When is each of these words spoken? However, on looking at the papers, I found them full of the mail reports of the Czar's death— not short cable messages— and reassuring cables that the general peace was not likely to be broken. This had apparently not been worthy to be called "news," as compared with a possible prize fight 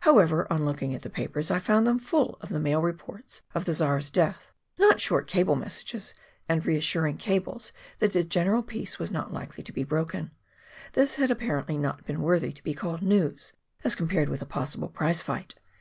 However, 0.00 0.44
on 0.52 0.64
looking 0.64 0.92
at 0.92 1.02
the 1.02 1.08
papers, 1.08 1.52
I 1.52 1.60
found 1.60 1.86
them 1.86 2.00
full 2.00 2.36
of 2.40 2.48
the 2.48 2.58
mail 2.58 2.82
reports 2.82 3.42
of 3.54 3.64
the 3.64 3.72
Czar's 3.72 4.10
death— 4.10 4.52
not 4.80 4.98
short 4.98 5.28
cable 5.28 5.54
messages— 5.54 6.14
and 6.48 6.66
reassuring 6.66 7.16
cables 7.16 7.70
that 8.00 8.12
the 8.12 8.24
general 8.24 8.64
peace 8.64 8.98
was 8.98 9.12
not 9.12 9.32
likely 9.32 9.62
to 9.62 9.72
be 9.72 9.84
broken. 9.84 10.32
This 10.94 11.14
had 11.14 11.30
apparently 11.30 11.78
not 11.78 12.04
been 12.04 12.22
worthy 12.22 12.50
to 12.54 12.64
be 12.64 12.74
called 12.74 13.02
"news," 13.02 13.52
as 13.84 13.94
compared 13.94 14.28
with 14.28 14.42
a 14.42 14.46
possible 14.46 14.88
prize 14.88 15.22
fight 15.22 15.54